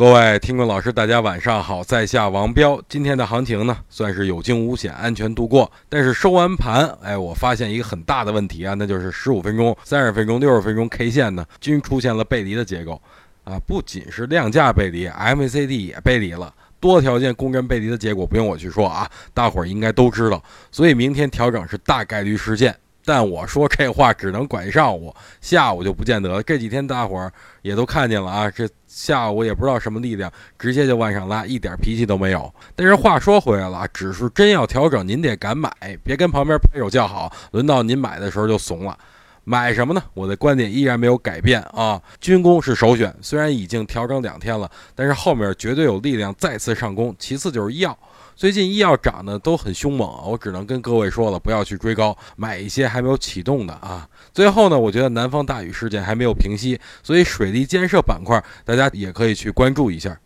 [0.00, 2.80] 各位听众老师，大家晚上好，在下王彪。
[2.88, 5.70] 今天的行情呢，算是有惊无险，安全度过。
[5.90, 12.98] 但是收完盘，哎，我发现一个很大的问题啊，那就是十五分钟、三十分钟、六十分钟 K 线呢，均出现了背离的结构
[13.44, 13.60] 啊。
[13.66, 20.42] 不仅是量价背离，MACD 也背离了，多条件公认背离的结果不用我去说啊，大伙儿应该都知道。
[20.70, 22.74] 所以明天调整是大概率事件。
[23.04, 26.42] 但我说这话只能管上午，下午就不见得了。
[26.42, 32.52] 这几天大伙儿也都看见了啊，这下午也不知道什么力量，直接就往上拉，一点脾气都没有。
[32.76, 35.70] 但是话说回来了，只是真要调整，您得敢买，
[36.04, 37.32] 别跟旁边拍手叫好。
[37.52, 38.96] 轮到您买的时候就怂了。
[39.44, 40.02] 买什么呢？
[40.14, 43.14] 我的观点依然没有改变啊，军工是首选。
[43.20, 47.14] 虽然已经调整两天了，但是后面绝对有力量再次上攻。
[47.18, 47.98] 其次就是医药。
[48.36, 54.08] 最近医药涨的都很凶猛，我只能跟各位说了，不要去追高，买一些还没有启动的啊。
[54.32, 60.20] 最后呢，我觉得南方大雨事件还没有平息，所以水利建设板块大家也可以去关注一下。